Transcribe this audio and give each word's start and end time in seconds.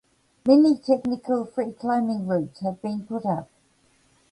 Many 0.47 0.79
technical 0.79 1.45
free 1.45 1.73
climbing 1.73 2.25
routes 2.27 2.61
have 2.61 2.81
been 2.81 3.05
put 3.05 3.23
up. 3.23 3.51